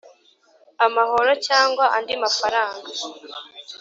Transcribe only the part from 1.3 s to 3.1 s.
cyangwa andi mafaranga